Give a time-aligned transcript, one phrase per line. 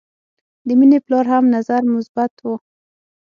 [0.67, 2.47] د مینې پلار هم نظر مثبت و